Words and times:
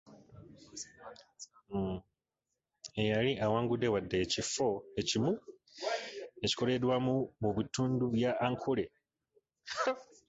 Eyali 3.01 3.31
awangudde 3.45 3.87
wadde 3.93 4.17
ekifo 4.25 4.67
ekimu 4.99 5.31
ekironderwamu 6.45 7.15
mu 7.41 7.49
bitundu 7.57 8.05
bya 8.15 8.31
Ankole 8.45 8.85